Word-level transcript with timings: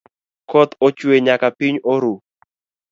Koth 0.49 0.73
ochwe 0.85 1.15
nyaka 1.25 1.47
piny 1.57 1.77
oru 1.93 2.13